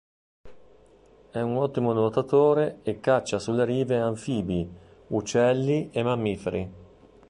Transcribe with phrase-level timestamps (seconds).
[1.29, 4.67] È un ottimo nuotatore, e caccia sulle rive anfibi,
[5.09, 6.71] uccelli e mammiferi.